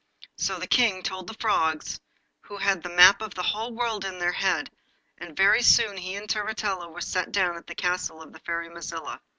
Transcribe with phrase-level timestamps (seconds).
[0.35, 1.99] So the King told the Frogs,
[2.45, 4.71] who had the map of the whole world in their heads,
[5.19, 8.67] and very soon he and Turritella were set down at the castle of the Fairy
[8.69, 9.21] Mazilla.